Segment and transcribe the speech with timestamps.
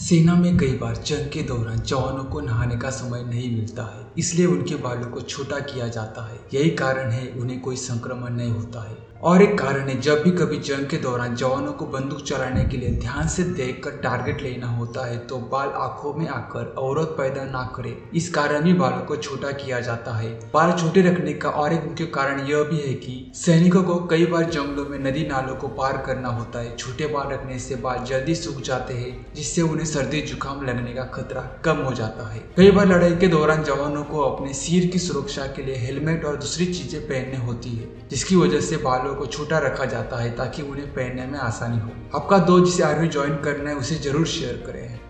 [0.00, 4.06] सेना में कई बार जंग के दौरान जवानों को नहाने का समय नहीं मिलता है,
[4.18, 8.50] इसलिए उनके बालों को छोटा किया जाता है। यही कारण है उन्हें कोई संक्रमण नहीं
[8.50, 12.22] होता है। और एक कारण है, जब भी कभी जंग के दौरान जवानों को बंदूक
[12.22, 16.74] चलाने के लिए ध्यान से देखकर टारगेट लेना होता है तो बाल आँखों में आकर
[16.78, 21.02] अवरोध पैदा ना करे। इस कारण भी बालों को छोटा किया जाता है। बाल छोटे
[21.02, 24.86] रखने का और एक मुख्य कारण यह भी है कि सैनिकों को कई बार जंगलों
[24.86, 28.62] में नदी नालों को पार करना होता है। छोटे बाल रखने से बाल जल्दी सूख
[28.62, 32.86] जाते हैं, जिससे उन्हें सर्दी, जुकाम लगने का खतरा कम हो जाता है। कई बार
[32.86, 37.00] लड़ाई के दौरान जवानों को अपने सिर की सुरक्षा के लिए हेलमेट और दूसरी चीज़ें
[37.02, 41.26] पहनने होती है, जिसकी वजह से बालों को छोटा रखा जाता है ताकि उन्हें पहनने
[41.26, 44.98] में आसानी हो। आपका दोस्त जिसे आर्मी ज्वाइन करना है, उसे ज़रूर शेयर करें।